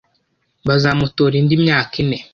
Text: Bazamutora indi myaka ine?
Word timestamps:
Bazamutora 0.67 1.35
indi 1.41 1.55
myaka 1.63 1.93
ine? 2.01 2.17